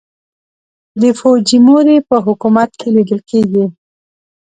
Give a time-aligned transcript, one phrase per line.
[1.01, 3.65] د فوجیموري په حکومت کې لیدل کېږي.